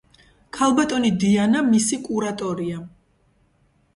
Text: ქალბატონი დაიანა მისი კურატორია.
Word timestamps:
ქალბატონი 0.57 1.09
დაიანა 1.23 1.61
მისი 1.67 1.99
კურატორია. 2.07 2.81